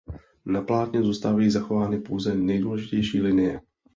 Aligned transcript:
Na 0.45 0.61
plátně 0.61 1.01
zůstávají 1.03 1.49
zachovány 1.51 2.01
pouze 2.01 2.35
nejdůležitější 2.35 3.21
linie. 3.21 3.61